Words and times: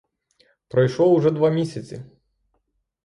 Пройшло 0.67 1.11
уже 1.13 1.29
два 1.31 1.49
місяці. 1.49 2.03